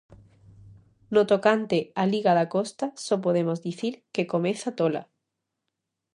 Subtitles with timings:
[1.13, 5.03] No tocante á liga da Costa, só podemos dicir, que comeza tola.